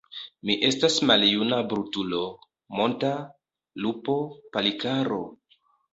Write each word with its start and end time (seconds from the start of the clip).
Mi 0.49 0.53
estas 0.69 0.95
maljuna 1.09 1.59
brutulo, 1.73 2.21
monta 2.79 3.11
lupo, 3.87 4.17
Palikaro! 4.57 5.25